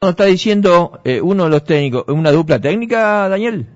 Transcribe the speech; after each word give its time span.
nos 0.00 0.10
está 0.10 0.26
diciendo 0.26 1.00
eh, 1.02 1.20
uno 1.20 1.44
de 1.44 1.50
los 1.50 1.64
técnicos, 1.64 2.04
¿una 2.06 2.30
dupla 2.30 2.60
técnica, 2.60 3.28
Daniel? 3.28 3.66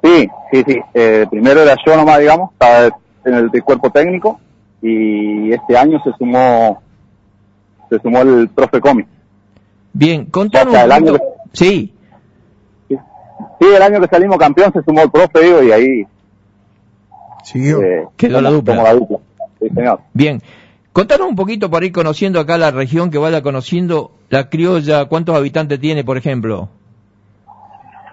Sí, 0.00 0.28
sí, 0.52 0.62
sí. 0.64 0.80
Eh, 0.94 1.26
primero 1.28 1.60
era 1.62 1.76
yo 1.84 1.96
nomás, 1.96 2.20
digamos, 2.20 2.52
estaba 2.52 2.96
en 3.24 3.34
el, 3.34 3.62
cuerpo 3.64 3.90
técnico 3.90 4.38
y 4.80 5.52
este 5.52 5.76
año 5.76 6.00
se 6.04 6.12
sumó 6.18 6.80
se 7.90 7.98
sumó 7.98 8.22
el 8.22 8.48
profe 8.48 8.80
Comi. 8.80 9.04
Bien, 9.92 10.26
contanos 10.26 10.72
un 10.72 10.92
año 10.92 11.16
Sí. 11.52 11.92
sí. 12.88 12.96
el 13.60 13.82
año 13.82 14.00
que 14.00 14.06
salimos 14.06 14.38
campeón 14.38 14.72
se 14.72 14.82
sumó 14.84 15.02
el 15.02 15.10
profe, 15.10 15.40
digo, 15.42 15.62
y 15.64 15.72
ahí... 15.72 16.06
Siguió. 17.42 17.82
Eh, 17.82 18.06
Quedó 18.16 18.40
la 18.40 18.50
dupla. 18.50 18.76
la 18.76 18.94
dupla. 18.94 19.18
Sí, 19.60 19.68
señor. 19.68 19.98
Bien. 20.12 20.40
Contanos 20.92 21.26
un 21.26 21.34
poquito 21.34 21.72
para 21.72 21.86
ir 21.86 21.90
conociendo 21.90 22.38
acá 22.38 22.56
la 22.56 22.70
región, 22.70 23.10
que 23.10 23.18
vaya 23.18 23.42
conociendo 23.42 24.12
la 24.34 24.50
criolla, 24.50 25.04
¿cuántos 25.04 25.36
habitantes 25.36 25.78
tiene, 25.78 26.02
por 26.02 26.16
ejemplo? 26.16 26.68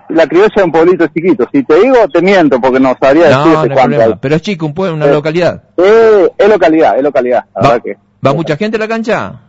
La 0.09 0.27
criolla 0.27 0.53
es 0.55 0.63
un 0.63 0.71
pueblito 0.71 1.07
chiquito. 1.07 1.49
Si 1.51 1.63
te 1.63 1.79
digo, 1.79 2.07
te 2.13 2.21
miento, 2.21 2.61
porque 2.61 2.79
no 2.79 2.95
sabría 3.01 3.29
decirte 3.29 3.69
no 3.69 3.73
cuánto 3.73 4.19
Pero 4.21 4.35
es 4.35 4.41
chico, 4.43 4.67
un 4.67 4.75
pueblo, 4.75 4.97
una 4.97 5.07
localidad. 5.07 5.63
Eh, 5.77 6.29
es 6.37 6.47
localidad, 6.47 6.95
es 6.95 7.01
localidad. 7.01 7.45
¿Va, 8.23 8.33
mucha 8.35 8.55
gente 8.55 8.77
a 8.77 8.81
la 8.81 8.87
cancha? 8.87 9.39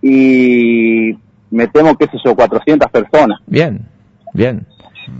Y 0.00 1.18
me 1.50 1.66
temo 1.66 1.96
que 1.96 2.04
eso 2.04 2.36
400 2.36 2.88
personas. 2.92 3.40
Bien, 3.48 3.88
bien. 4.34 4.64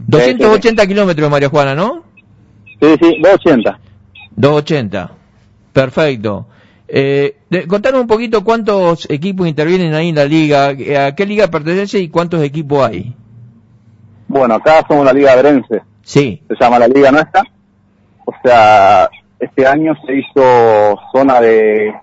280 0.06 0.87
kilómetros, 0.87 1.28
María 1.28 1.48
Juana, 1.48 1.74
¿no? 1.74 2.04
Sí, 2.80 2.95
sí, 3.01 3.16
280. 3.20 3.80
280. 4.37 5.10
Perfecto. 5.73 6.46
Eh, 6.87 7.37
contanos 7.69 8.02
un 8.02 8.06
poquito 8.06 8.45
cuántos 8.45 9.09
equipos 9.11 9.48
intervienen 9.48 9.95
ahí 9.95 10.11
en 10.11 10.15
la 10.16 10.27
liga, 10.27 10.69
a 10.69 11.15
qué 11.15 11.27
liga 11.27 11.48
pertenece 11.48 11.98
y 11.98 12.09
cuántos 12.09 12.43
equipos 12.43 12.87
hay. 12.87 13.15
Bueno, 14.29 14.55
acá 14.55 14.84
somos 14.87 15.05
la 15.05 15.12
liga 15.12 15.35
Verense. 15.35 15.82
Sí. 16.02 16.43
Se 16.49 16.54
llama 16.60 16.79
la 16.79 16.88
liga 16.88 17.10
nuestra. 17.10 17.43
O 18.24 18.32
sea, 18.43 19.09
este 19.38 19.66
año 19.66 19.95
se 20.07 20.15
hizo 20.15 20.99
zona 21.13 21.41
de 21.41 21.95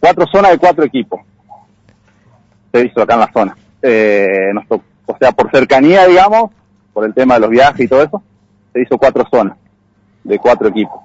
cuatro 0.00 0.26
zonas 0.30 0.52
de 0.52 0.58
cuatro 0.58 0.84
equipos. 0.84 1.20
Se 2.72 2.84
hizo 2.84 3.02
acá 3.02 3.14
en 3.14 3.20
la 3.20 3.32
zona. 3.32 3.56
Eh, 3.82 4.52
o 5.06 5.16
sea, 5.18 5.32
por 5.32 5.50
cercanía, 5.50 6.06
digamos, 6.06 6.50
por 6.92 7.04
el 7.04 7.14
tema 7.14 7.34
de 7.34 7.40
los 7.40 7.50
viajes 7.50 7.80
y 7.80 7.88
todo 7.88 8.02
eso, 8.02 8.22
se 8.72 8.82
hizo 8.82 8.98
cuatro 8.98 9.26
zonas 9.30 9.56
de 10.24 10.38
cuatro 10.38 10.68
equipos 10.68 11.00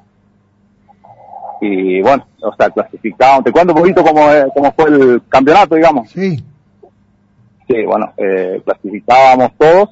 y 1.61 2.01
bueno, 2.01 2.25
o 2.41 2.53
sea, 2.55 2.69
clasificamos. 2.69 3.43
Te 3.43 3.51
cuento 3.51 3.73
un 3.73 3.79
poquito 3.79 4.03
cómo, 4.03 4.27
cómo 4.53 4.73
fue 4.73 4.89
el 4.89 5.21
campeonato, 5.27 5.75
digamos. 5.75 6.09
Sí. 6.09 6.43
Sí, 7.67 7.83
bueno, 7.85 8.13
eh, 8.17 8.61
clasificábamos 8.63 9.51
todos 9.57 9.89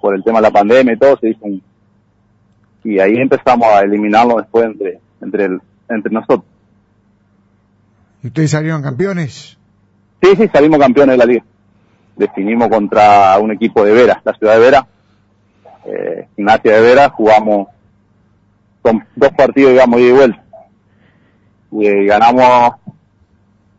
por 0.00 0.14
el 0.14 0.22
tema 0.22 0.38
de 0.38 0.42
la 0.42 0.50
pandemia 0.50 0.94
y 0.94 0.98
todo, 0.98 1.18
se 1.18 1.30
hizo 1.30 1.44
un... 1.44 1.62
Y 2.84 3.00
ahí 3.00 3.16
empezamos 3.16 3.66
a 3.68 3.80
eliminarlo 3.80 4.36
después 4.36 4.66
entre, 4.66 5.00
entre, 5.20 5.44
el, 5.46 5.60
entre 5.88 6.12
nosotros. 6.12 6.44
¿Y 8.22 8.28
ustedes 8.28 8.52
salieron 8.52 8.82
campeones? 8.82 9.58
Sí, 10.22 10.36
sí, 10.36 10.48
salimos 10.52 10.78
campeones 10.78 11.14
de 11.14 11.18
la 11.18 11.24
liga. 11.24 11.44
Definimos 12.16 12.68
contra 12.68 13.38
un 13.38 13.52
equipo 13.52 13.84
de 13.84 13.92
Vera, 13.92 14.20
la 14.24 14.34
ciudad 14.34 14.54
de 14.54 14.60
Vera, 14.60 14.86
eh, 15.84 16.28
Gimnasia 16.36 16.74
de 16.74 16.80
Vera, 16.80 17.08
jugamos 17.10 17.68
con 18.82 19.04
dos 19.16 19.30
partidos, 19.32 19.72
digamos, 19.72 20.00
de 20.00 20.12
vuelta 20.12 20.47
y 21.70 22.06
ganamos 22.06 22.72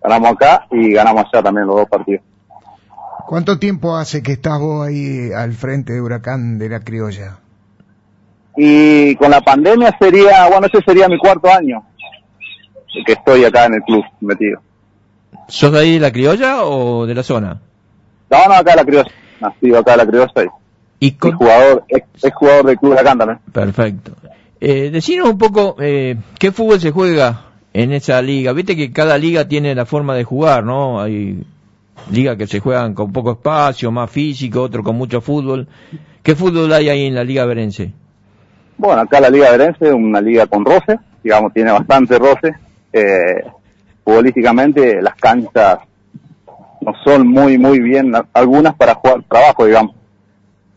ganamos 0.02 0.32
acá 0.32 0.66
y 0.72 0.94
ganamos 0.94 1.26
allá 1.26 1.44
también 1.44 1.68
los 1.68 1.78
dos 1.78 1.90
partidos. 1.90 2.22
¿Cuánto 3.28 3.60
tiempo 3.60 3.96
hace 3.96 4.24
que 4.24 4.32
estás 4.32 4.60
vos 4.60 4.88
ahí 4.88 5.32
al 5.32 5.54
frente 5.54 5.94
de 5.94 6.02
Huracán 6.02 6.58
de 6.58 6.70
la 6.70 6.80
Criolla? 6.80 7.38
Y 8.58 9.16
con 9.16 9.32
la 9.32 9.42
pandemia 9.42 9.96
sería, 10.00 10.48
bueno, 10.48 10.68
ese 10.68 10.84
sería 10.84 11.08
mi 11.08 11.18
cuarto 11.18 11.50
año 11.50 11.84
que 13.06 13.14
estoy 13.14 13.46
acá 13.46 13.66
en 13.66 13.76
el 13.76 13.82
club 13.84 14.04
metido. 14.20 14.62
¿Sos 15.48 15.72
de 15.72 15.80
ahí 15.80 15.94
de 15.94 16.00
la 16.00 16.12
Criolla 16.12 16.64
o 16.64 17.06
de 17.06 17.14
la 17.14 17.24
zona? 17.24 17.62
No, 18.30 18.46
no, 18.48 18.54
acá 18.54 18.72
de 18.72 18.78
la 18.78 18.86
Criolla. 18.86 19.12
Nacido 19.40 19.80
acá 19.80 19.92
de 19.92 19.98
la 19.98 20.08
Criolla 20.08 20.34
y, 21.00 21.08
¿Y 21.08 21.18
jugador, 21.32 21.86
ex, 21.88 22.34
jugador 22.34 22.66
del 22.66 22.78
club 22.78 22.94
de 22.94 23.00
acá 23.00 23.16
también. 23.16 23.40
Perfecto. 23.54 24.12
Eh, 24.60 24.90
decinos 24.92 25.30
un 25.30 25.38
poco, 25.38 25.78
eh, 25.80 26.18
¿qué 26.38 26.52
fútbol 26.52 26.80
se 26.82 26.92
juega 26.92 27.49
en 27.84 27.94
esa 27.94 28.22
liga. 28.22 28.52
Viste 28.52 28.76
que 28.76 28.92
cada 28.92 29.18
liga 29.18 29.48
tiene 29.48 29.74
la 29.74 29.86
forma 29.86 30.14
de 30.14 30.26
jugar, 30.26 30.66
¿no? 30.66 31.00
Hay 31.00 31.42
ligas 32.12 32.36
que 32.36 32.46
se 32.46 32.60
juegan 32.60 32.94
con 32.94 33.14
poco 33.14 33.32
espacio, 33.32 33.90
más 33.90 34.12
físico, 34.12 34.64
otro 34.64 34.84
con 34.84 34.98
mucho 34.98 35.22
fútbol. 35.22 35.66
¿Qué 36.22 36.36
fútbol 36.36 36.74
hay 36.74 36.90
ahí 36.90 37.06
en 37.06 37.16
la 37.16 37.24
Liga 37.24 37.46
Verense? 37.46 37.94
Bueno, 38.78 39.02
acá 39.02 39.22
la 39.22 39.30
Liga 39.30 39.52
Verense 39.52 39.88
es 39.88 39.94
una 39.94 40.20
liga 40.20 40.46
con 40.48 40.66
roce, 40.66 41.00
digamos, 41.24 41.54
tiene 41.54 41.72
bastante 41.72 42.20
roce. 42.20 42.54
Eh, 42.92 43.46
futbolísticamente 44.04 45.02
las 45.02 45.16
canchas 45.16 45.80
no 46.82 46.94
son 47.06 47.28
muy, 47.28 47.58
muy 47.58 47.80
bien, 47.80 48.12
algunas 48.34 48.76
para 48.76 48.96
jugar 48.96 49.24
trabajo, 49.24 49.66
digamos. 49.66 49.96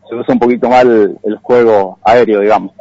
Se 0.07 0.15
usa 0.15 0.33
un 0.33 0.39
poquito 0.39 0.69
mal 0.69 1.17
el, 1.21 1.37
juego 1.41 1.99
aéreo, 2.01 2.39
digamos. 2.39 2.71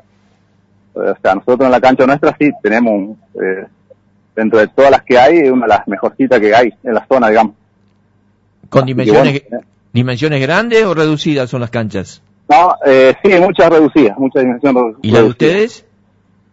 O 0.94 1.16
sea, 1.20 1.34
nosotros 1.34 1.62
en 1.62 1.72
la 1.72 1.80
cancha 1.80 2.06
nuestra 2.06 2.36
sí 2.38 2.50
tenemos 2.62 3.16
eh, 3.34 3.66
dentro 4.34 4.58
de 4.58 4.68
todas 4.68 4.90
las 4.90 5.02
que 5.02 5.18
hay, 5.18 5.38
es 5.38 5.50
una 5.50 5.66
de 5.66 5.74
las 5.74 5.88
mejorcitas 5.88 6.40
que 6.40 6.54
hay 6.54 6.72
en 6.82 6.94
la 6.94 7.06
zona, 7.06 7.28
digamos. 7.28 7.54
¿Con 8.68 8.86
dimensiones, 8.86 9.42
dimensiones 9.92 10.40
grandes 10.40 10.84
o 10.84 10.94
reducidas 10.94 11.50
son 11.50 11.60
las 11.60 11.70
canchas? 11.70 12.22
No, 12.48 12.74
eh, 12.84 13.14
sí, 13.22 13.30
muchas 13.40 13.70
reducidas, 13.70 14.18
muchas 14.18 14.42
dimensiones 14.42 14.96
¿Y 15.02 15.10
la 15.10 15.20
de 15.20 15.28
ustedes? 15.28 15.86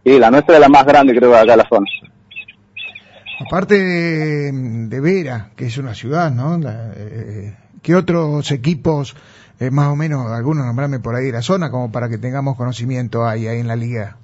Sí, 0.03 0.19
la 0.19 0.31
nuestra 0.31 0.55
es 0.55 0.61
la 0.61 0.69
más 0.69 0.85
grande, 0.85 1.15
creo, 1.15 1.35
acá 1.35 1.53
en 1.53 1.57
la 1.57 1.67
zona. 1.67 1.85
Aparte 3.45 3.75
de, 3.79 4.99
Vera, 4.99 5.49
que 5.55 5.67
es 5.67 5.77
una 5.77 5.93
ciudad, 5.93 6.31
¿no? 6.31 6.59
Eh, 6.95 7.55
¿Qué 7.81 7.95
otros 7.95 8.51
equipos, 8.51 9.15
eh, 9.59 9.71
más 9.71 9.87
o 9.87 9.95
menos, 9.95 10.29
algunos 10.31 10.65
nombrame 10.65 10.99
por 10.99 11.15
ahí 11.15 11.27
de 11.27 11.31
la 11.33 11.41
zona, 11.41 11.71
como 11.71 11.91
para 11.91 12.09
que 12.09 12.17
tengamos 12.17 12.57
conocimiento 12.57 13.25
ahí, 13.25 13.47
ahí 13.47 13.59
en 13.59 13.67
la 13.67 13.75
liga? 13.75 14.17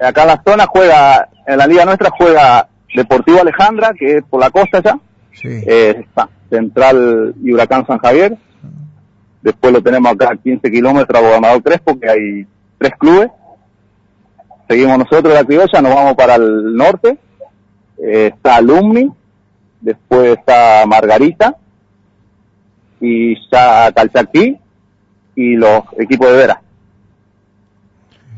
Acá 0.00 0.22
en 0.22 0.28
la 0.28 0.42
zona 0.46 0.66
juega, 0.66 1.28
en 1.46 1.58
la 1.58 1.66
liga 1.66 1.84
nuestra 1.84 2.10
juega 2.10 2.68
Deportivo 2.94 3.40
Alejandra, 3.40 3.92
que 3.98 4.18
es 4.18 4.24
por 4.24 4.40
la 4.40 4.50
costa 4.50 4.82
ya. 4.82 4.98
Eh, 5.44 6.04
Central 6.50 7.34
y 7.42 7.52
Huracán 7.52 7.86
San 7.86 7.98
Javier. 7.98 8.36
Después 9.40 9.72
lo 9.72 9.82
tenemos 9.82 10.12
acá 10.12 10.30
a 10.32 10.36
15 10.36 10.70
kilómetros 10.70 11.18
a 11.18 11.26
Gobernador 11.26 11.62
Crespo, 11.62 11.98
que 11.98 12.08
hay 12.08 12.46
tres 12.78 12.92
clubes. 12.98 13.30
Seguimos 14.68 14.98
nosotros 14.98 15.34
la 15.34 15.44
criolla, 15.44 15.82
nos 15.82 15.94
vamos 15.94 16.14
para 16.14 16.36
el 16.36 16.76
norte. 16.76 17.18
Eh, 17.98 18.32
está 18.34 18.56
Alumni, 18.56 19.10
después 19.80 20.38
está 20.38 20.84
Margarita, 20.86 21.56
y 23.00 23.34
ya 23.50 23.92
Calchaquí, 23.92 24.56
y 25.34 25.56
los 25.56 25.84
equipos 25.98 26.28
de 26.30 26.36
Vera. 26.36 26.62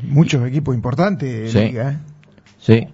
Muchos 0.03 0.45
equipos 0.47 0.75
importantes. 0.75 1.51
Sí. 1.51 1.59
¿eh? 1.59 1.97
sí. 2.57 2.87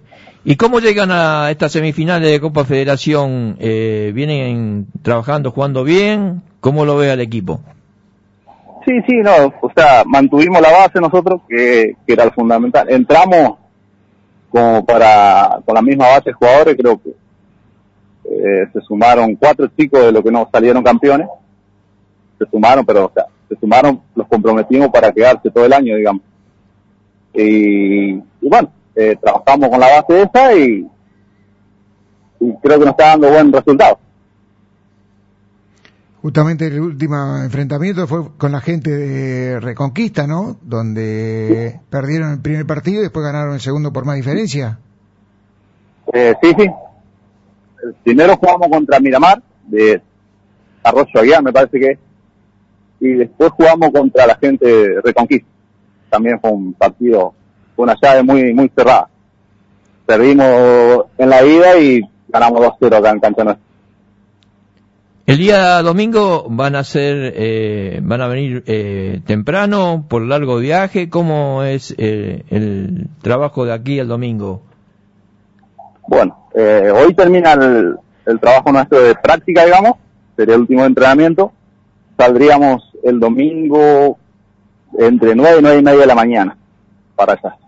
¿Y 0.44 0.56
cómo 0.56 0.80
llegan 0.80 1.10
a 1.12 1.50
estas 1.52 1.70
semifinales 1.70 2.28
de 2.28 2.40
Copa 2.40 2.64
Federación? 2.64 3.56
Eh, 3.60 4.10
¿Vienen 4.12 4.88
trabajando, 5.02 5.52
jugando 5.52 5.84
bien? 5.84 6.42
¿Cómo 6.58 6.84
lo 6.84 6.96
ve 6.96 7.12
al 7.12 7.20
equipo? 7.20 7.60
Sí, 8.84 8.92
sí, 9.06 9.18
no, 9.22 9.54
o 9.60 9.70
sea, 9.74 10.02
mantuvimos 10.04 10.60
la 10.60 10.72
base 10.72 11.00
nosotros, 11.00 11.42
que, 11.48 11.96
era 12.08 12.24
lo 12.24 12.32
fundamental. 12.32 12.90
Entramos 12.90 13.58
como 14.50 14.84
para, 14.84 15.60
con 15.64 15.76
la 15.76 15.82
misma 15.82 16.08
base 16.08 16.30
de 16.30 16.32
jugadores, 16.32 16.76
creo 16.76 17.00
que 17.00 17.10
eh, 17.10 18.66
se 18.72 18.80
sumaron 18.80 19.36
cuatro 19.36 19.68
chicos 19.78 20.00
de 20.00 20.10
los 20.10 20.24
que 20.24 20.32
no 20.32 20.48
salieron 20.52 20.82
campeones. 20.82 21.28
Se 22.40 22.46
sumaron, 22.50 22.84
pero, 22.84 23.06
o 23.06 23.12
sea, 23.14 23.26
se 23.48 23.54
sumaron, 23.60 24.00
los 24.16 24.26
comprometimos 24.26 24.88
para 24.88 25.12
quedarse 25.12 25.52
todo 25.52 25.64
el 25.64 25.72
año, 25.72 25.94
digamos. 25.94 26.22
Y, 27.32 28.14
y 28.14 28.48
bueno, 28.48 28.72
eh, 28.94 29.16
trabajamos 29.20 29.70
con 29.70 29.80
la 29.80 30.00
base 30.00 30.22
esa 30.22 30.54
y, 30.54 30.86
y 32.40 32.54
creo 32.62 32.78
que 32.78 32.84
nos 32.84 32.92
está 32.92 33.08
dando 33.08 33.30
buen 33.30 33.52
resultado. 33.52 33.98
Justamente 36.22 36.68
el 36.68 36.80
último 36.80 37.38
enfrentamiento 37.38 38.06
fue 38.06 38.28
con 38.38 38.52
la 38.52 38.60
gente 38.60 38.90
de 38.90 39.58
Reconquista, 39.58 40.28
¿no? 40.28 40.56
Donde 40.62 41.80
perdieron 41.90 42.30
el 42.30 42.40
primer 42.40 42.64
partido 42.64 43.00
y 43.00 43.02
después 43.02 43.26
ganaron 43.26 43.54
el 43.54 43.60
segundo 43.60 43.92
por 43.92 44.04
más 44.04 44.14
diferencia. 44.14 44.78
Eh, 46.12 46.34
sí, 46.40 46.54
sí. 46.56 46.70
El 47.82 47.94
primero 48.04 48.36
jugamos 48.36 48.68
contra 48.68 49.00
Miramar, 49.00 49.42
de 49.66 50.00
Arroyo 50.84 51.20
Aguiar, 51.20 51.42
me 51.42 51.52
parece 51.52 51.80
que. 51.80 51.98
Y 53.00 53.14
después 53.14 53.50
jugamos 53.50 53.90
contra 53.90 54.24
la 54.24 54.36
gente 54.36 54.64
de 54.64 55.00
Reconquista. 55.00 55.48
También 56.08 56.38
fue 56.40 56.52
un 56.52 56.72
partido 56.74 57.34
una 57.76 57.96
llave 58.00 58.22
muy, 58.22 58.52
muy 58.54 58.70
cerrada. 58.74 59.08
Perdimos 60.06 61.06
en 61.18 61.28
la 61.28 61.44
ida 61.44 61.78
y 61.78 62.00
ganamos 62.28 62.60
2-0 62.60 62.96
acá 62.96 63.10
en 63.10 63.20
cancha 63.20 63.44
nuestra. 63.44 63.72
El 65.24 65.38
día 65.38 65.80
domingo 65.82 66.46
van 66.50 66.74
a 66.74 66.82
ser, 66.82 67.32
eh, 67.36 68.00
van 68.02 68.20
a 68.20 68.26
venir 68.26 68.64
eh, 68.66 69.20
temprano 69.24 70.04
por 70.08 70.22
largo 70.22 70.58
viaje. 70.58 71.08
¿Cómo 71.08 71.62
es 71.62 71.94
eh, 71.96 72.44
el 72.50 73.08
trabajo 73.22 73.64
de 73.64 73.72
aquí 73.72 74.00
el 74.00 74.08
domingo? 74.08 74.62
Bueno, 76.08 76.48
hoy 76.54 77.14
termina 77.14 77.52
el, 77.52 77.96
el, 78.26 78.40
trabajo 78.40 78.72
nuestro 78.72 79.00
de 79.00 79.14
práctica, 79.14 79.64
digamos, 79.64 79.92
sería 80.36 80.56
el 80.56 80.62
último 80.62 80.84
entrenamiento. 80.84 81.52
Saldríamos 82.18 82.90
el 83.04 83.20
domingo 83.20 84.18
entre 84.98 85.34
nueve 85.36 85.58
y 85.60 85.62
nueve 85.62 85.78
y 85.78 85.82
media 85.82 86.00
de 86.00 86.06
la 86.06 86.14
mañana 86.14 86.56
para 87.14 87.34
allá. 87.34 87.61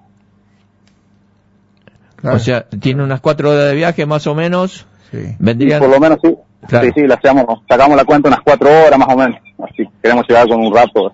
O 2.24 2.38
sea, 2.38 2.62
tiene 2.62 3.02
unas 3.02 3.20
cuatro 3.20 3.50
horas 3.50 3.66
de 3.66 3.74
viaje 3.74 4.06
más 4.06 4.26
o 4.26 4.34
menos. 4.34 4.86
Sí. 5.10 5.36
Vendrían... 5.38 5.80
por 5.80 5.90
lo 5.90 6.00
menos 6.00 6.18
sí. 6.22 6.34
Sí, 6.68 6.90
sí, 6.94 7.06
la 7.06 7.16
hacemos, 7.16 7.60
sacamos 7.68 7.94
la 7.94 8.04
cuenta 8.06 8.28
unas 8.28 8.40
cuatro 8.40 8.70
horas 8.70 8.98
más 8.98 9.08
o 9.08 9.16
menos. 9.16 9.38
Así 9.58 9.86
queremos 10.02 10.26
llegar 10.26 10.48
con 10.48 10.60
un 10.60 10.74
rato 10.74 11.12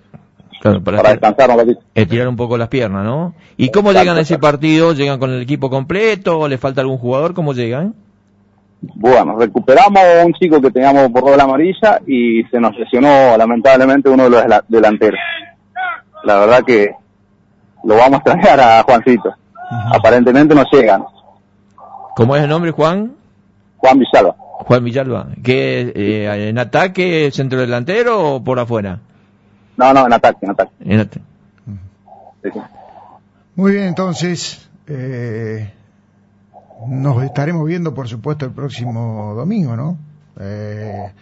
para, 0.84 1.10
descansar 1.10 1.50
un 1.50 1.58
ratito. 1.58 1.80
Estirar 1.94 2.28
un 2.28 2.36
poco 2.36 2.56
las 2.56 2.68
piernas, 2.68 3.04
¿no? 3.04 3.34
¿Y 3.56 3.70
cómo 3.70 3.92
llegan 3.92 4.16
a 4.16 4.20
ese 4.20 4.38
partido? 4.38 4.92
¿Llegan 4.92 5.18
con 5.18 5.30
el 5.30 5.42
equipo 5.42 5.70
completo? 5.70 6.38
¿O 6.38 6.48
le 6.48 6.58
falta 6.58 6.82
algún 6.82 6.98
jugador? 6.98 7.34
¿Cómo 7.34 7.52
llegan? 7.52 7.94
Bueno, 8.82 9.36
recuperamos 9.38 10.02
un 10.24 10.32
chico 10.34 10.60
que 10.60 10.70
teníamos 10.70 11.10
por 11.10 11.36
la 11.36 11.44
amarilla 11.44 12.00
y 12.06 12.42
se 12.44 12.60
nos 12.60 12.76
lesionó 12.78 13.36
lamentablemente 13.36 14.08
uno 14.08 14.24
de 14.24 14.30
los 14.30 14.60
delanteros. 14.68 15.20
La 16.24 16.38
verdad 16.38 16.62
que 16.64 16.90
lo 17.84 17.96
vamos 17.96 18.20
a 18.24 18.32
extrañar 18.32 18.60
a 18.60 18.82
Juancito. 18.82 19.34
Aparentemente 19.70 20.54
no 20.54 20.64
llegan. 20.70 21.04
¿Cómo 22.16 22.36
es 22.36 22.42
el 22.42 22.48
nombre, 22.48 22.72
Juan? 22.72 23.12
Juan 23.76 23.98
Villalba. 23.98 24.34
Juan 24.38 24.84
Villalba. 24.84 25.26
¿Qué, 25.42 25.92
eh, 25.94 26.48
¿En 26.48 26.58
ataque, 26.58 27.30
centro 27.32 27.60
delantero 27.60 28.34
o 28.34 28.44
por 28.44 28.58
afuera? 28.58 29.00
No, 29.76 29.92
no, 29.94 30.06
en 30.06 30.12
ataque, 30.12 30.38
en 30.42 30.50
ataque. 30.50 30.72
En 30.80 31.00
ataque. 31.00 31.22
Muy 33.54 33.72
bien, 33.72 33.84
entonces, 33.84 34.68
eh, 34.86 35.72
nos 36.88 37.22
estaremos 37.22 37.66
viendo, 37.66 37.94
por 37.94 38.08
supuesto, 38.08 38.44
el 38.44 38.52
próximo 38.52 39.34
domingo, 39.34 39.76
¿no? 39.76 39.98
Eh, 40.38 41.12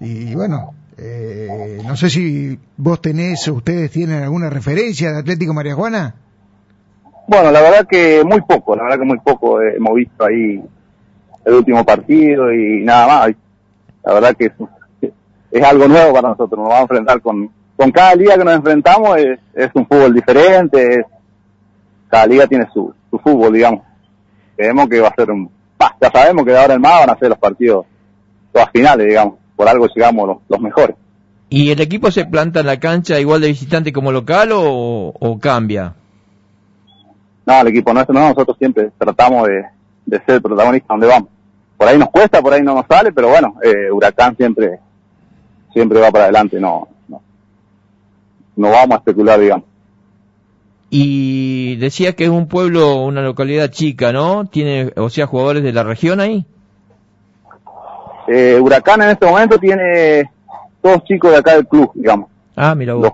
y 0.00 0.34
bueno, 0.34 0.74
eh, 0.98 1.80
no 1.84 1.96
sé 1.96 2.08
si 2.10 2.58
vos 2.76 3.00
tenés 3.00 3.46
o 3.48 3.54
ustedes 3.54 3.90
tienen 3.90 4.22
alguna 4.22 4.48
referencia 4.48 5.12
de 5.12 5.18
Atlético 5.18 5.52
María 5.52 5.74
Juana. 5.74 6.14
Bueno, 7.28 7.50
la 7.50 7.60
verdad 7.60 7.86
que 7.86 8.22
muy 8.24 8.40
poco, 8.42 8.76
la 8.76 8.84
verdad 8.84 8.98
que 8.98 9.04
muy 9.04 9.18
poco 9.18 9.60
hemos 9.60 9.94
visto 9.94 10.24
ahí 10.24 10.62
el 11.44 11.54
último 11.54 11.84
partido 11.84 12.52
y 12.52 12.84
nada 12.84 13.06
más. 13.06 13.36
La 14.04 14.14
verdad 14.14 14.36
que 14.36 14.52
es, 15.50 15.64
algo 15.64 15.88
nuevo 15.88 16.12
para 16.12 16.28
nosotros, 16.28 16.58
nos 16.58 16.68
vamos 16.68 16.78
a 16.78 16.82
enfrentar 16.82 17.20
con, 17.20 17.50
con 17.76 17.90
cada 17.90 18.14
liga 18.14 18.36
que 18.36 18.44
nos 18.44 18.54
enfrentamos, 18.54 19.16
es, 19.16 19.38
es 19.54 19.70
un 19.74 19.86
fútbol 19.86 20.14
diferente, 20.14 21.04
cada 22.08 22.26
liga 22.26 22.46
tiene 22.46 22.66
su, 22.72 22.94
su 23.10 23.18
fútbol, 23.18 23.52
digamos. 23.52 23.82
Creemos 24.54 24.88
que 24.88 25.00
va 25.00 25.08
a 25.08 25.14
ser 25.14 25.30
un, 25.30 25.50
ya 26.00 26.10
sabemos 26.12 26.44
que 26.44 26.52
de 26.52 26.58
ahora 26.58 26.74
en 26.74 26.80
más 26.80 27.00
van 27.00 27.10
a 27.10 27.18
ser 27.18 27.30
los 27.30 27.38
partidos, 27.38 27.86
todas 28.52 28.70
finales, 28.70 29.06
digamos, 29.06 29.34
por 29.56 29.68
algo 29.68 29.86
llegamos 29.94 30.38
los, 30.48 30.60
mejores. 30.60 30.96
¿Y 31.48 31.70
el 31.70 31.80
equipo 31.80 32.10
se 32.10 32.26
planta 32.26 32.60
en 32.60 32.66
la 32.66 32.78
cancha 32.78 33.18
igual 33.18 33.40
de 33.40 33.48
visitante 33.48 33.92
como 33.92 34.12
local 34.12 34.50
o, 34.52 35.12
o 35.18 35.38
cambia? 35.38 35.94
No, 37.46 37.60
el 37.60 37.68
equipo 37.68 37.94
nuestro 37.94 38.12
no, 38.12 38.28
nosotros 38.28 38.56
siempre 38.58 38.90
tratamos 38.98 39.46
de, 39.48 39.64
de 40.04 40.20
ser 40.24 40.42
protagonistas 40.42 40.88
donde 40.88 41.06
vamos 41.06 41.28
por 41.76 41.88
ahí 41.88 41.98
nos 41.98 42.10
cuesta, 42.10 42.40
por 42.40 42.52
ahí 42.52 42.62
no 42.62 42.74
nos 42.74 42.86
sale, 42.86 43.12
pero 43.12 43.28
bueno, 43.28 43.56
eh, 43.62 43.90
Huracán 43.90 44.36
siempre, 44.36 44.80
siempre 45.72 46.00
va 46.00 46.10
para 46.10 46.24
adelante, 46.24 46.58
no, 46.58 46.88
no, 47.08 47.22
no 48.56 48.70
vamos 48.70 48.96
a 48.96 48.98
especular, 48.98 49.38
digamos. 49.38 49.66
Y 50.88 51.76
decía 51.76 52.14
que 52.14 52.24
es 52.24 52.30
un 52.30 52.48
pueblo, 52.48 53.02
una 53.02 53.20
localidad 53.20 53.70
chica, 53.70 54.12
¿no? 54.12 54.46
Tiene, 54.46 54.92
o 54.96 55.10
sea, 55.10 55.26
jugadores 55.26 55.62
de 55.62 55.72
la 55.72 55.82
región 55.82 56.20
ahí. 56.20 56.46
Eh, 58.28 58.58
Huracán 58.60 59.02
en 59.02 59.10
este 59.10 59.26
momento 59.26 59.58
tiene 59.58 60.30
todos 60.80 61.04
chicos 61.04 61.32
de 61.32 61.38
acá 61.38 61.54
del 61.54 61.66
club, 61.66 61.90
digamos. 61.94 62.30
Ah, 62.54 62.74
mira 62.74 62.94
vos. 62.94 63.02
Los, 63.02 63.12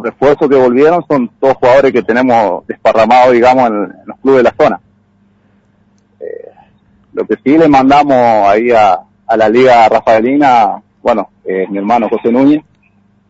refuerzos 0.00 0.48
que 0.48 0.56
volvieron 0.56 1.04
son 1.08 1.28
todos 1.40 1.56
jugadores 1.56 1.92
que 1.92 2.02
tenemos 2.02 2.66
desparramados, 2.66 3.32
digamos, 3.32 3.66
en, 3.68 3.74
en 3.74 4.06
los 4.06 4.18
clubes 4.20 4.38
de 4.38 4.42
la 4.44 4.54
zona. 4.56 4.80
Lo 7.12 7.26
que 7.26 7.36
sí 7.44 7.58
le 7.58 7.68
mandamos 7.68 8.16
ahí 8.16 8.70
a, 8.70 8.98
a 9.26 9.36
la 9.36 9.48
Liga 9.48 9.88
Rafaelina, 9.88 10.82
bueno, 11.02 11.28
eh, 11.44 11.66
mi 11.68 11.78
hermano 11.78 12.08
José 12.08 12.32
Núñez, 12.32 12.62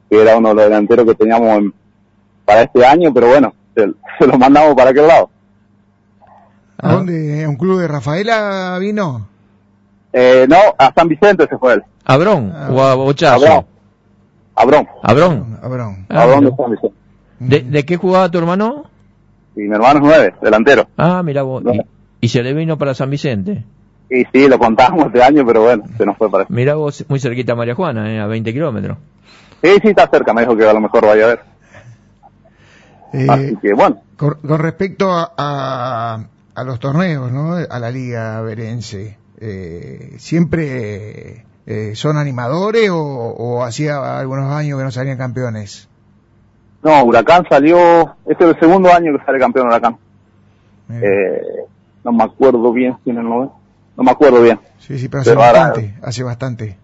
que 0.09 0.21
era 0.21 0.37
uno 0.37 0.51
de 0.51 0.55
los 0.55 0.65
delanteros 0.65 1.07
que 1.07 1.15
teníamos 1.15 1.73
para 2.45 2.63
este 2.63 2.85
año, 2.85 3.13
pero 3.13 3.29
bueno, 3.29 3.55
se, 3.75 4.27
lo 4.27 4.39
mandamos 4.39 4.75
para 4.75 4.91
aquel 4.91 5.07
lado. 5.07 5.31
¿A 6.79 6.93
dónde? 6.93 7.45
¿A 7.45 7.49
un 7.49 7.57
club 7.57 7.81
de 7.81 7.89
Rafaela 7.89 8.77
vino? 8.81 9.29
Eh, 10.13 10.47
no, 10.49 10.59
a 10.77 10.93
San 10.93 11.09
Vicente 11.09 11.47
se 11.49 11.57
fue 11.57 11.75
él. 11.75 11.85
¿Abrón 12.05 12.53
ah, 12.55 12.69
o 12.71 12.83
a 12.83 12.95
Bochazo? 12.95 13.47
Abrón. 13.47 13.67
Abrón. 14.63 14.89
Abrón. 15.61 16.07
Ah, 16.09 16.23
Abrón 16.23 16.45
de 16.45 16.57
San 16.57 16.71
Vicente. 16.71 16.97
¿De, 17.39 17.61
¿De, 17.61 17.85
qué 17.85 17.97
jugaba 17.97 18.31
tu 18.31 18.39
hermano? 18.39 18.85
Y 19.57 19.63
mi 19.63 19.75
hermano 19.75 19.99
es 19.99 20.05
nueve, 20.05 20.35
delantero. 20.41 20.87
Ah, 20.97 21.23
mira 21.23 21.43
vos. 21.43 21.63
¿Y 22.21 22.29
se 22.29 22.43
le 22.43 22.55
vino 22.55 22.79
para 22.79 22.95
San 22.95 23.11
Vicente? 23.11 23.65
Y 24.09 24.25
sí, 24.33 24.47
lo 24.49 24.59
contábamos 24.59 25.07
este 25.07 25.23
año, 25.23 25.45
pero 25.47 25.63
bueno, 25.63 25.85
se 25.97 26.07
nos 26.07 26.17
fue 26.17 26.31
para 26.31 26.45
eso. 26.45 26.53
Mira 26.53 26.75
vos, 26.75 27.05
muy 27.09 27.19
cerquita 27.19 27.55
a 27.55 27.57
María 27.57 27.75
Juana, 27.75 28.13
¿eh? 28.13 28.21
a 28.21 28.27
20 28.27 28.53
kilómetros. 28.53 28.99
Sí, 29.63 29.71
sí, 29.83 29.89
está 29.89 30.09
cerca, 30.09 30.35
me 30.35 30.43
dijo 30.43 30.57
que 30.57 30.69
a 30.69 30.73
lo 30.73 30.81
mejor 30.81 31.07
vaya 31.07 31.25
a 31.25 31.29
ver. 31.29 31.41
Eh, 33.13 33.27
Así 33.29 33.57
que 33.57 33.75
bueno. 33.75 34.03
Con, 34.17 34.37
respecto 34.59 35.11
a, 35.11 36.27
a, 36.55 36.65
los 36.65 36.79
torneos, 36.79 37.33
¿no? 37.33 37.55
A 37.55 37.79
la 37.79 37.91
Liga 37.91 38.41
Verense, 38.43 39.19
eh, 39.41 40.15
¿siempre 40.19 41.45
eh, 41.67 41.93
son 41.95 42.17
animadores 42.17 42.91
o, 42.91 42.99
o, 42.99 43.63
hacía 43.63 44.19
algunos 44.19 44.53
años 44.53 44.79
que 44.79 44.85
no 44.85 44.91
salían 44.91 45.19
campeones? 45.19 45.89
No, 46.83 47.05
Huracán 47.05 47.47
salió, 47.49 48.17
este 48.27 48.45
es 48.45 48.51
el 48.51 48.61
segundo 48.61 48.93
año 48.93 49.17
que 49.17 49.25
sale 49.25 49.39
campeón 49.39 49.69
Huracán. 49.69 49.97
Eh, 50.91 51.41
no 52.05 52.13
me 52.13 52.25
acuerdo 52.25 52.73
bien 52.73 52.97
si 53.05 53.11
en 53.11 53.19
el 53.19 53.25
no 53.25 54.05
me 54.05 54.11
acuerdo 54.11 54.43
bien. 54.43 54.59
Sí, 54.79 54.99
sí, 54.99 55.09
pero 55.09 55.21
hace 55.21 55.35
bastante, 55.35 55.95
hace 56.03 56.23
bastante. 56.23 56.77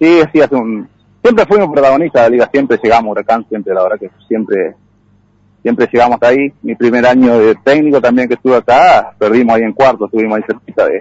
Sí, 0.00 0.20
sí, 0.32 0.40
hace 0.40 0.56
un, 0.56 0.88
siempre 1.22 1.46
fuimos 1.46 1.72
protagonistas 1.72 2.22
de 2.22 2.28
la 2.28 2.32
liga, 2.32 2.50
siempre 2.52 2.78
llegamos, 2.82 3.12
Huracán, 3.12 3.46
siempre, 3.48 3.74
la 3.74 3.82
verdad 3.82 3.98
que 3.98 4.10
siempre, 4.26 4.74
siempre 5.62 5.88
llegamos 5.92 6.18
ahí. 6.22 6.52
Mi 6.62 6.74
primer 6.74 7.06
año 7.06 7.38
de 7.38 7.54
técnico 7.56 8.00
también 8.00 8.28
que 8.28 8.34
estuve 8.34 8.56
acá, 8.56 9.14
perdimos 9.18 9.56
ahí 9.56 9.62
en 9.62 9.72
cuarto, 9.72 10.06
estuvimos 10.06 10.38
ahí 10.38 10.44
cerquita 10.46 10.86
de, 10.86 11.00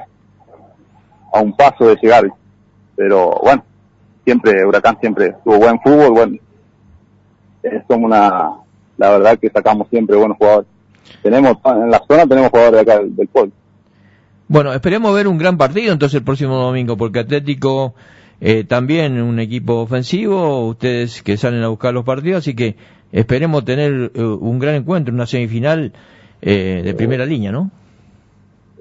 a 1.34 1.39
un 1.39 1.55
paso 1.55 1.88
de 1.88 1.96
llegar. 2.01 2.25
Pero 2.96 3.40
bueno, 3.42 3.64
siempre, 4.24 4.66
Huracán 4.66 4.98
siempre 5.00 5.36
tuvo 5.44 5.58
buen 5.58 5.80
fútbol, 5.80 6.12
bueno, 6.12 6.38
eh, 7.64 7.84
somos 7.88 8.06
una, 8.06 8.52
la 8.98 9.10
verdad 9.12 9.40
que 9.40 9.50
sacamos 9.50 9.88
siempre 9.90 10.16
buenos 10.16 10.38
jugadores 10.38 10.68
tenemos 11.22 11.58
en 11.66 11.92
la 11.92 12.02
zona 12.08 12.25
tenemos 12.25 12.50
jugadores 12.50 12.86
de 12.86 12.92
acá 12.92 13.02
del, 13.04 13.28
pueblo. 13.28 13.52
Bueno, 14.48 14.74
esperemos 14.74 15.14
ver 15.14 15.28
un 15.28 15.38
gran 15.38 15.58
partido 15.58 15.92
entonces 15.94 16.20
el 16.20 16.24
próximo 16.24 16.56
domingo, 16.56 16.98
porque 16.98 17.20
Atlético 17.20 17.96
eh, 18.42 18.64
también 18.64 19.22
un 19.22 19.40
equipo 19.40 19.82
ofensivo, 19.82 20.68
ustedes 20.68 21.24
que 21.24 21.38
salen 21.38 21.64
a 21.64 21.68
buscar 21.70 21.94
los 21.94 22.06
partidos, 22.06 22.40
así 22.40 22.56
que 22.56 22.75
esperemos 23.12 23.66
tener 23.66 24.12
eh, 24.14 24.22
un 24.22 24.60
gran 24.60 24.75
encuentro, 24.75 25.14
una 25.14 25.25
semifinal 25.25 25.94
eh, 26.42 26.82
de 26.84 26.94
primera 26.94 27.25
línea, 27.25 27.52
¿no? 27.52 27.72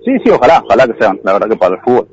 Sí, 0.05 0.13
sí, 0.23 0.31
ojalá, 0.31 0.63
ojalá 0.63 0.87
que 0.87 0.99
sea, 0.99 1.15
la 1.25 1.33
verdad 1.33 1.49
que 1.49 1.57
para 1.57 1.77
el 1.77 1.81
fútbol, 1.81 2.09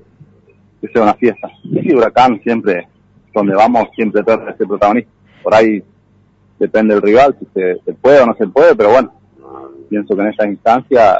que 0.81 0.87
sea 0.87 1.03
una 1.03 1.13
fiesta. 1.13 1.47
Sí, 1.63 1.93
Huracán 1.93 2.41
siempre, 2.43 2.87
donde 3.33 3.55
vamos, 3.55 3.87
siempre 3.95 4.23
trata 4.23 4.45
de 4.45 4.57
ser 4.57 4.67
protagonista. 4.67 5.11
Por 5.43 5.53
ahí 5.53 5.83
depende 6.59 6.93
del 6.93 7.03
rival, 7.03 7.35
si 7.39 7.45
se, 7.53 7.79
se 7.85 7.93
puede 7.93 8.21
o 8.21 8.25
no 8.25 8.35
se 8.35 8.47
puede, 8.47 8.75
pero 8.75 8.91
bueno, 8.91 9.13
pienso 9.89 10.15
que 10.15 10.21
en 10.21 10.27
esa 10.27 10.47
instancia 10.47 11.17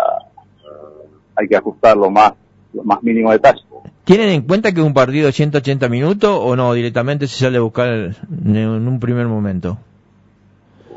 hay 1.36 1.48
que 1.48 1.56
ajustar 1.56 1.98
lo 1.98 2.10
más, 2.10 2.34
lo 2.74 2.84
más 2.84 3.02
mínimo 3.04 3.32
detalle. 3.32 3.62
¿Tienen 4.04 4.30
en 4.30 4.42
cuenta 4.42 4.72
que 4.72 4.80
es 4.80 4.86
un 4.86 4.94
partido 4.94 5.28
de 5.28 5.32
180 5.32 5.88
minutos 5.90 6.38
o 6.42 6.56
no? 6.56 6.74
Directamente 6.74 7.28
se 7.28 7.46
sale 7.46 7.58
a 7.58 7.62
buscar 7.62 7.88
en 7.88 8.88
un 8.88 9.00
primer 9.00 9.28
momento. 9.28 9.78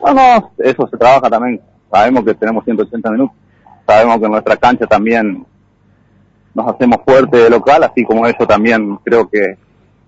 Bueno, 0.01 0.53
eso 0.59 0.89
se 0.89 0.97
trabaja 0.97 1.29
también. 1.29 1.61
Sabemos 1.91 2.25
que 2.25 2.35
tenemos 2.35 2.65
180 2.65 3.11
minutos. 3.11 3.37
Sabemos 3.87 4.19
que 4.19 4.25
en 4.25 4.31
nuestra 4.33 4.57
cancha 4.57 4.87
también 4.87 5.45
nos 6.55 6.69
hacemos 6.69 7.01
fuerte 7.05 7.37
de 7.37 7.51
local, 7.51 7.83
así 7.83 8.05
como 8.05 8.27
eso 8.27 8.47
también 8.47 8.97
creo 9.05 9.29
que 9.29 9.59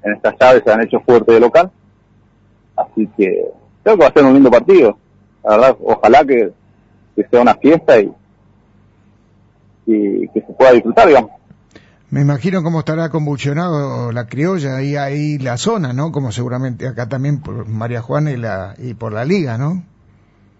en 0.03 0.13
estas 0.13 0.35
llaves 0.39 0.63
se 0.65 0.73
han 0.73 0.83
hecho 0.83 1.01
fuerte 1.01 1.33
de 1.33 1.41
local. 1.41 1.71
Así 2.77 3.09
que 3.17 3.45
creo 3.83 3.97
que 3.97 4.03
va 4.03 4.09
a 4.09 4.13
ser 4.13 4.25
un 4.25 4.35
lindo 4.35 4.51
partido. 4.51 4.97
La 5.43 5.57
verdad, 5.57 5.77
ojalá 5.81 6.25
que 6.25 6.53
que 7.17 7.27
sea 7.29 7.41
una 7.41 7.55
fiesta 7.55 7.99
y, 7.99 8.13
y 9.87 10.29
que 10.29 10.41
se 10.43 10.53
pueda 10.53 10.73
disfrutar, 10.73 11.09
digamos. 11.09 11.31
Me 12.11 12.21
imagino 12.21 12.63
cómo 12.63 12.81
estará 12.81 13.09
convulsionado 13.09 14.13
la 14.13 14.27
criolla 14.27 14.81
y 14.83 14.97
ahí 14.97 15.39
la 15.39 15.57
zona, 15.57 15.93
¿no? 15.93 16.13
Como 16.13 16.31
seguramente 16.31 16.87
acá 16.87 17.09
también 17.09 17.41
por 17.41 17.67
María 17.67 18.03
Juana 18.03 18.31
y, 18.31 18.37
la, 18.37 18.75
y 18.79 18.95
por 18.95 19.13
la 19.13 19.25
liga, 19.25 19.59
¿no? 19.59 19.83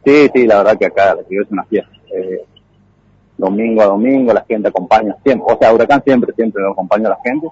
Sí, 0.05 0.29
sí, 0.35 0.47
la 0.47 0.59
verdad 0.59 0.79
que 0.79 0.87
acá 0.87 1.15
la 1.15 1.23
criolla 1.23 1.47
es 1.47 1.53
una 1.53 1.65
fiesta. 1.65 1.93
Eh, 2.17 2.45
domingo 3.39 3.83
a 3.83 3.87
domingo 3.87 4.33
la 4.33 4.45
gente 4.45 4.69
acompaña 4.69 5.17
siempre, 5.23 5.47
o 5.55 5.59
sea, 5.59 5.73
Huracán 5.73 6.03
siempre, 6.05 6.33
siempre 6.35 6.63
lo 6.63 6.73
acompaña 6.73 7.09
a 7.09 7.11
la 7.11 7.19
gente, 7.23 7.49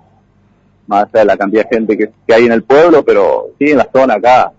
más 0.86 1.04
allá 1.04 1.20
de 1.20 1.24
la 1.24 1.36
cantidad 1.36 1.68
de 1.68 1.76
gente 1.76 1.98
que, 1.98 2.34
hay 2.34 2.46
en 2.46 2.52
el 2.52 2.62
pueblo, 2.62 3.04
pero 3.04 3.48
sí, 3.58 3.70
en 3.70 3.78
la 3.78 3.88
zona 3.92 4.14
acá, 4.14 4.52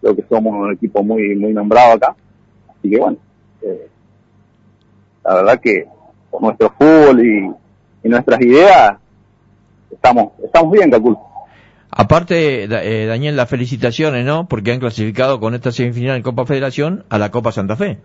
creo 0.00 0.16
que 0.16 0.24
somos 0.28 0.54
un 0.54 0.72
equipo 0.72 1.02
muy, 1.02 1.34
muy 1.34 1.52
nombrado 1.52 1.94
acá, 1.94 2.14
así 2.70 2.90
que 2.90 2.98
bueno, 2.98 3.16
eh, 3.62 3.88
la 5.24 5.34
verdad 5.34 5.60
que 5.60 5.86
con 6.30 6.42
nuestro 6.42 6.70
fútbol 6.70 7.24
y, 7.24 7.50
nuestras 8.08 8.40
ideas 8.40 8.96
estamos 9.92 10.32
estamos 10.42 10.72
bien, 10.72 10.90
calculo. 10.90 11.20
Aparte, 11.88 12.64
eh, 12.64 13.06
Daniel, 13.06 13.36
las 13.36 13.48
felicitaciones, 13.48 14.24
¿no? 14.24 14.48
Porque 14.48 14.72
han 14.72 14.80
clasificado 14.80 15.38
con 15.38 15.54
esta 15.54 15.70
semifinal 15.70 16.16
en 16.16 16.22
Copa 16.22 16.46
Federación 16.46 17.04
a 17.10 17.18
la 17.18 17.30
Copa 17.30 17.52
Santa 17.52 17.76
Fe. 17.76 17.98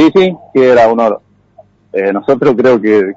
Sí, 0.00 0.10
sí, 0.14 0.34
que 0.54 0.70
era 0.70 0.88
honor. 0.88 1.20
Eh, 1.92 2.10
nosotros 2.10 2.54
creo 2.56 2.80
que, 2.80 3.12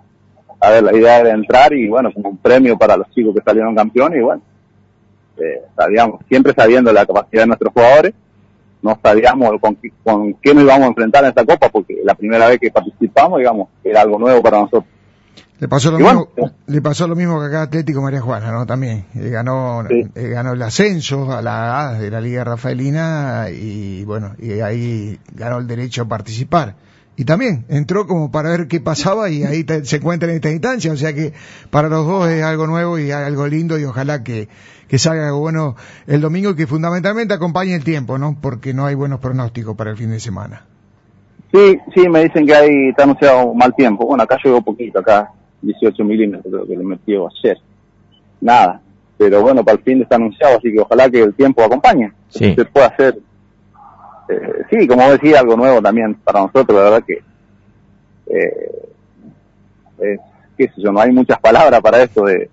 a 0.60 0.70
ver, 0.70 0.84
la 0.84 0.94
idea 0.94 1.20
era 1.20 1.30
entrar 1.30 1.72
y 1.72 1.88
bueno, 1.88 2.12
como 2.13 2.32
un 2.32 2.38
premio 2.38 2.78
para 2.78 2.98
los 2.98 3.10
chicos 3.12 3.34
que 3.34 3.42
salieron 3.42 3.74
campeones 3.74 4.20
y 4.20 4.22
bueno, 4.22 4.42
eh, 5.38 5.62
sabíamos, 5.78 6.20
siempre 6.28 6.54
sabiendo 6.54 6.92
la 6.92 7.06
capacidad 7.06 7.44
de 7.44 7.48
nuestros 7.48 7.72
jugadores, 7.72 8.13
no 8.82 9.00
sabíamos 9.02 9.62
con, 9.62 9.78
con 10.04 10.34
qué 10.34 10.54
nos 10.54 10.66
íbamos 10.66 10.84
a 10.84 10.88
enfrentar 10.88 11.24
en 11.24 11.30
esta 11.30 11.46
copa, 11.46 11.70
porque 11.70 12.02
la 12.04 12.16
primera 12.16 12.50
vez 12.50 12.60
que 12.60 12.70
participamos, 12.70 13.40
digamos, 13.40 13.70
era 13.82 14.02
algo 14.02 14.20
nuevo 14.20 14.44
para 14.44 14.60
nosotros. 14.60 14.84
Le 15.60 15.68
pasó 15.70 15.92
lo, 15.92 15.98
mismo, 15.98 16.30
le 16.68 16.82
pasó 16.82 17.08
lo 17.08 17.16
mismo 17.16 17.40
que 17.40 17.46
acá 17.46 17.62
Atlético 17.62 18.02
María 18.02 18.20
Juana, 18.20 18.52
¿no? 18.52 18.66
También 18.66 19.06
eh, 19.16 19.30
ganó, 19.30 19.86
eh, 19.88 20.10
ganó 20.16 20.54
el 20.54 20.62
ascenso 20.62 21.32
a 21.32 21.42
la 21.42 21.94
de 21.94 22.12
la 22.12 22.20
Liga 22.20 22.44
Rafaelina 22.44 23.48
y 23.50 24.04
bueno, 24.04 24.36
y 24.40 24.60
ahí 24.60 25.20
ganó 25.34 25.60
el 25.60 25.68
derecho 25.68 26.02
a 26.02 26.08
participar. 26.08 26.75
Y 27.16 27.25
también 27.25 27.66
entró 27.70 28.08
como 28.08 28.30
para 28.32 28.50
ver 28.50 28.68
qué 28.68 28.82
pasaba 28.82 29.30
y 29.30 29.44
ahí 29.44 29.66
se 29.84 29.98
encuentra 29.98 30.30
en 30.30 30.36
esta 30.36 30.52
instancia, 30.52 30.92
o 30.92 30.98
sea 30.98 31.13
que 31.13 31.34
para 31.70 31.88
los 31.88 32.06
dos 32.08 32.28
es 32.30 32.44
algo 32.44 32.68
nuevo 32.68 33.00
y 33.00 33.12
algo 33.12 33.48
lindo 33.48 33.78
y 33.80 33.86
ojalá 33.86 34.24
que 34.24 34.50
que 34.88 35.00
salga 35.00 35.28
algo 35.28 35.40
bueno 35.40 35.75
el 36.08 36.22
domingo 36.22 36.52
y 36.52 36.56
que 36.56 36.68
fundamentalmente 36.68 37.34
acompañe 37.34 37.74
el 37.74 37.84
tiempo, 37.84 38.18
¿no? 38.18 38.38
Porque 38.40 38.74
no 38.74 38.86
hay 38.86 38.96
buenos 38.96 39.20
pronósticos 39.22 39.75
para 39.75 39.92
el 39.92 39.98
fin 39.98 40.12
de 40.12 40.20
semana. 40.20 40.66
Sí, 41.53 41.77
sí, 41.93 42.10
me 42.10 42.24
dicen 42.24 42.48
que 42.48 42.55
hay, 42.55 42.89
está 42.89 43.03
anunciado 43.03 43.53
mal 43.53 43.75
tiempo. 43.75 44.07
Bueno, 44.07 44.24
acá 44.24 44.39
llegó 44.43 44.62
poquito, 44.62 45.00
acá 45.00 45.31
18 45.62 46.03
milímetros 46.03 46.51
creo 46.51 46.65
que 46.65 46.75
le 46.75 46.83
metió 46.83 47.27
ayer. 47.27 47.60
Nada. 48.41 48.81
Pero 49.17 49.41
bueno, 49.43 49.63
para 49.63 49.77
el 49.77 49.83
fin 49.83 50.01
está 50.01 50.15
anunciado, 50.15 50.57
así 50.57 50.72
que 50.72 50.79
ojalá 50.79 51.10
que 51.10 51.22
el 51.22 51.36
tiempo 51.36 51.63
acompañe. 51.63 52.12
Sí. 52.29 52.55
Se 52.55 52.65
pueda 52.65 52.88
hacer, 52.88 53.19
eh, 54.29 54.63
sí, 54.72 54.88
como 54.88 55.10
decía, 55.12 55.39
algo 55.39 55.55
nuevo 55.55 55.79
también 55.81 56.15
para 56.15 56.41
nosotros, 56.41 56.75
la 56.75 56.83
verdad 56.89 57.03
que, 57.05 57.22
eh, 58.27 60.17
qué 60.57 60.67
sé 60.67 60.81
yo, 60.81 60.91
no 60.91 61.00
hay 61.00 61.12
muchas 61.12 61.39
palabras 61.39 61.79
para 61.81 62.01
esto 62.01 62.25
de, 62.25 62.50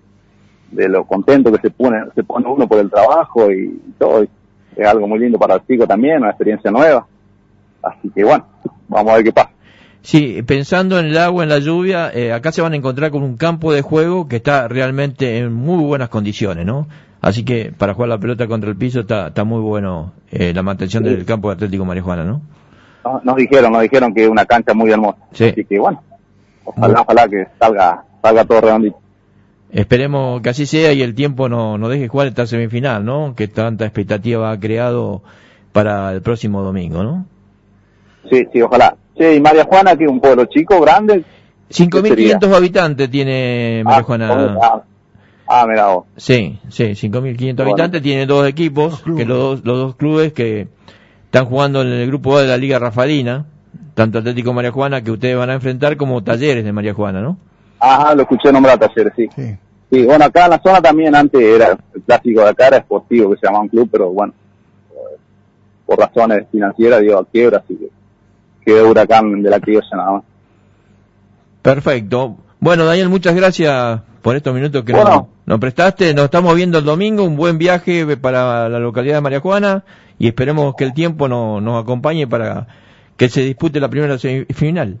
de 0.71 0.87
lo 0.87 1.05
contento 1.05 1.51
que 1.51 1.59
se 1.59 1.69
pone, 1.69 2.03
se 2.15 2.23
pone 2.23 2.47
uno 2.47 2.67
por 2.67 2.79
el 2.79 2.89
trabajo 2.89 3.51
y, 3.51 3.81
todo. 3.97 4.25
Es 4.73 4.87
algo 4.87 5.05
muy 5.05 5.19
lindo 5.19 5.37
para 5.37 5.55
el 5.55 5.67
chico 5.67 5.85
también, 5.85 6.19
una 6.19 6.29
experiencia 6.29 6.71
nueva. 6.71 7.05
Así 7.83 8.09
que 8.13 8.23
bueno, 8.23 8.45
vamos 8.87 9.13
a 9.13 9.15
ver 9.15 9.25
qué 9.25 9.33
pasa. 9.33 9.51
Sí, 10.01 10.41
pensando 10.41 10.99
en 10.99 11.07
el 11.07 11.17
agua, 11.17 11.43
en 11.43 11.49
la 11.49 11.59
lluvia, 11.59 12.11
eh, 12.11 12.33
acá 12.33 12.51
se 12.51 12.61
van 12.61 12.73
a 12.73 12.75
encontrar 12.75 13.11
con 13.11 13.21
un 13.21 13.37
campo 13.37 13.71
de 13.71 13.81
juego 13.81 14.27
que 14.27 14.37
está 14.37 14.67
realmente 14.67 15.37
en 15.37 15.53
muy 15.53 15.83
buenas 15.83 16.09
condiciones, 16.09 16.65
¿no? 16.65 16.87
Así 17.21 17.45
que 17.45 17.71
para 17.77 17.93
jugar 17.93 18.09
la 18.09 18.17
pelota 18.17 18.47
contra 18.47 18.71
el 18.71 18.75
piso 18.75 19.01
está, 19.01 19.27
está 19.27 19.43
muy 19.43 19.61
bueno 19.61 20.13
eh, 20.31 20.53
la 20.55 20.63
mantención 20.63 21.03
del 21.03 21.23
campo 21.23 21.49
de 21.49 21.55
Atlético 21.55 21.85
Marijuana, 21.85 22.23
¿no? 22.23 22.41
Nos 23.23 23.35
dijeron, 23.35 23.71
nos 23.71 23.83
dijeron 23.83 24.13
que 24.13 24.23
es 24.23 24.29
una 24.29 24.45
cancha 24.45 24.73
muy 24.73 24.91
hermosa. 24.91 25.17
Sí. 25.33 25.49
Así 25.49 25.65
que 25.65 25.77
bueno, 25.77 26.01
ojalá, 26.65 27.01
ojalá 27.01 27.27
que 27.27 27.47
salga, 27.59 28.03
salga 28.23 28.45
todo 28.45 28.61
redondito. 28.61 28.99
Esperemos 29.71 30.41
que 30.41 30.49
así 30.49 30.65
sea 30.65 30.93
y 30.93 31.01
el 31.01 31.13
tiempo 31.13 31.47
no, 31.47 31.77
no 31.77 31.89
deje 31.89 32.07
jugar 32.07 32.27
esta 32.27 32.47
semifinal, 32.47 33.05
¿no? 33.05 33.35
Que 33.35 33.47
tanta 33.47 33.85
expectativa 33.85 34.51
ha 34.51 34.59
creado 34.59 35.21
para 35.71 36.11
el 36.11 36.21
próximo 36.21 36.63
domingo, 36.63 37.03
¿no? 37.03 37.25
Sí, 38.29 38.47
sí, 38.51 38.61
ojalá. 38.61 38.95
Sí, 39.17 39.25
y 39.25 39.39
María 39.39 39.65
Juana, 39.65 39.95
que 39.95 40.05
es 40.05 40.09
un 40.09 40.19
pueblo 40.19 40.45
chico, 40.45 40.79
grande. 40.81 41.23
5.500 41.69 42.55
habitantes 42.55 43.09
tiene 43.09 43.81
María 43.83 43.99
ah, 43.99 44.03
Juana. 44.03 44.57
Ah, 44.61 44.83
ah, 45.47 45.65
mira 45.67 45.87
vos. 45.87 46.05
Sí, 46.17 46.59
sí, 46.69 46.83
5.500 46.91 47.61
habitantes, 47.61 48.01
tiene 48.01 48.25
dos 48.25 48.47
equipos, 48.47 49.01
que 49.03 49.25
los, 49.25 49.63
los 49.63 49.77
dos 49.77 49.95
clubes 49.95 50.33
que 50.33 50.67
están 51.25 51.45
jugando 51.45 51.81
en 51.81 51.87
el 51.87 52.07
grupo 52.07 52.37
A 52.37 52.41
de 52.41 52.47
la 52.47 52.57
Liga 52.57 52.77
Rafalina, 52.77 53.45
tanto 53.93 54.19
Atlético 54.19 54.53
María 54.53 54.71
Juana 54.71 55.01
que 55.01 55.11
ustedes 55.11 55.37
van 55.37 55.49
a 55.49 55.53
enfrentar 55.53 55.95
como 55.97 56.23
Talleres 56.23 56.63
de 56.65 56.73
María 56.73 56.93
Juana, 56.93 57.21
¿no? 57.21 57.37
Ajá, 57.79 58.13
lo 58.13 58.23
escuché 58.23 58.51
nombrar 58.51 58.79
ayer, 58.83 59.11
sí. 59.15 59.29
sí. 59.35 59.57
Sí, 59.91 60.05
bueno, 60.05 60.23
acá 60.23 60.45
en 60.45 60.51
la 60.51 60.61
zona 60.61 60.81
también 60.81 61.13
antes 61.13 61.41
era 61.41 61.77
el 61.93 62.01
clásico 62.03 62.41
de 62.41 62.49
acá, 62.49 62.67
era 62.67 62.77
esportivo, 62.77 63.31
que 63.31 63.39
se 63.39 63.45
llamaba 63.45 63.63
un 63.63 63.69
club, 63.69 63.89
pero 63.91 64.09
bueno, 64.09 64.33
por 65.85 65.99
razones 65.99 66.45
financieras 66.49 67.01
dio 67.01 67.19
a 67.19 67.25
quiebra, 67.25 67.57
así 67.57 67.75
que 67.75 67.89
quedó 68.65 68.89
huracán 68.89 69.41
de 69.41 69.49
la 69.49 69.59
criolla 69.59 69.87
nada 69.95 70.11
más. 70.11 70.23
Perfecto. 71.61 72.37
Bueno, 72.59 72.85
Daniel, 72.85 73.09
muchas 73.09 73.35
gracias 73.35 74.01
por 74.21 74.35
estos 74.35 74.53
minutos 74.53 74.83
que 74.83 74.93
nos, 74.93 75.59
prestaste. 75.59 76.13
Nos 76.13 76.25
estamos 76.25 76.55
viendo 76.55 76.79
el 76.79 76.85
domingo, 76.85 77.23
un 77.23 77.35
buen 77.35 77.57
viaje 77.57 78.17
para 78.17 78.69
la 78.69 78.79
localidad 78.79 79.15
de 79.15 79.21
María 79.21 79.39
Juana 79.39 79.83
y 80.19 80.27
esperemos 80.27 80.75
que 80.75 80.83
el 80.83 80.93
tiempo 80.93 81.27
nos 81.27 81.83
acompañe 81.83 82.27
para 82.27 82.67
que 83.17 83.29
se 83.29 83.41
dispute 83.41 83.79
la 83.79 83.89
primera 83.89 84.17
semifinal. 84.17 84.97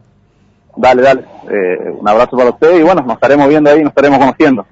Dale, 0.75 1.01
dale. 1.01 1.21
Eh, 1.49 1.91
un 1.99 2.07
abrazo 2.07 2.37
para 2.37 2.49
usted 2.49 2.79
y 2.79 2.83
bueno, 2.83 3.01
nos 3.01 3.15
estaremos 3.15 3.47
viendo 3.47 3.69
ahí, 3.69 3.79
nos 3.79 3.89
estaremos 3.89 4.19
conociendo. 4.19 4.65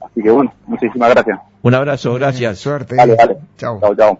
Así 0.00 0.22
que 0.22 0.30
bueno, 0.30 0.52
muchísimas 0.66 1.10
gracias. 1.10 1.38
Un 1.62 1.74
abrazo, 1.74 2.14
gracias. 2.14 2.58
Suerte. 2.58 2.96
Dale, 2.96 3.14
dale. 3.16 3.36
Chao. 3.56 3.80
Chao, 3.80 3.94
chao. 3.94 4.18